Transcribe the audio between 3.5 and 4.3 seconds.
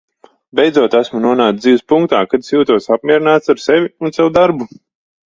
ar sevi un